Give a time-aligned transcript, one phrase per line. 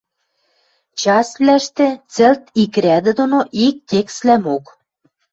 [1.01, 4.65] Частьвлӓштӹ цӹлт ик рӓдӹ доно ик текствлӓмок